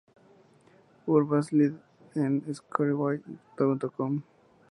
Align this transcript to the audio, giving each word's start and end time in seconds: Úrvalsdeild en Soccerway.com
Úrvalsdeild 1.13 1.77
en 2.15 2.41
Soccerway.com 2.51 4.21